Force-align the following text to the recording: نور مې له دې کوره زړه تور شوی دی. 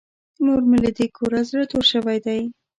نور 0.45 0.61
مې 0.69 0.77
له 0.83 0.91
دې 0.97 1.05
کوره 1.17 1.39
زړه 1.49 1.65
تور 1.71 1.85
شوی 1.91 2.17
دی. 2.25 2.41